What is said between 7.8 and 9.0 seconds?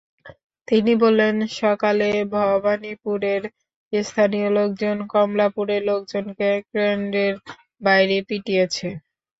বাইরে পিটিয়েছে।